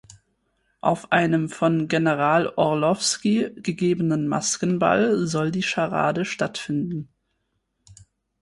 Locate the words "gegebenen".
3.57-4.27